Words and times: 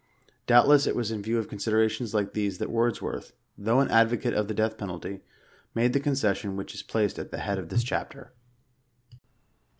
Doubtless 0.47 0.87
it 0.87 0.95
was 0.95 1.11
in 1.11 1.21
view 1.21 1.37
of 1.37 1.47
considerations 1.47 2.11
like 2.11 2.33
these, 2.33 2.57
that 2.57 2.71
Wordsworth, 2.71 3.33
though 3.55 3.81
an 3.81 3.91
advocate 3.91 4.33
of 4.33 4.47
the 4.47 4.53
death 4.55 4.75
penalty, 4.75 5.21
made 5.75 5.93
the 5.93 5.99
concession 5.99 6.55
which 6.55 6.73
is 6.73 6.81
placed 6.81 7.19
at 7.19 7.29
the 7.29 7.37
head 7.37 7.59
of 7.59 7.69
this 7.69 7.83
chapter. 7.83 8.33